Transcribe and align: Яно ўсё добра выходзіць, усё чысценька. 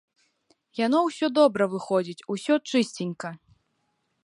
Яно 0.85 1.01
ўсё 1.09 1.27
добра 1.39 1.63
выходзіць, 1.75 2.25
усё 2.37 2.53
чысценька. 2.71 3.29